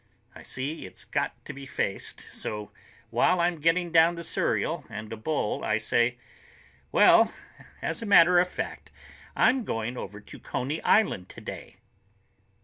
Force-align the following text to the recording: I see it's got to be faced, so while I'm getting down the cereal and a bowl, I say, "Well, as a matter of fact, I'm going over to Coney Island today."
I 0.33 0.41
see 0.41 0.87
it's 0.87 1.05
got 1.05 1.45
to 1.45 1.53
be 1.53 1.67
faced, 1.67 2.21
so 2.21 2.71
while 3.11 3.39
I'm 3.39 3.61
getting 3.61 3.91
down 3.91 4.15
the 4.15 4.23
cereal 4.23 4.83
and 4.89 5.13
a 5.13 5.15
bowl, 5.15 5.63
I 5.63 5.77
say, 5.77 6.17
"Well, 6.91 7.31
as 7.83 8.01
a 8.01 8.07
matter 8.07 8.39
of 8.39 8.49
fact, 8.49 8.89
I'm 9.35 9.63
going 9.63 9.97
over 9.97 10.19
to 10.19 10.39
Coney 10.39 10.81
Island 10.81 11.29
today." 11.29 11.75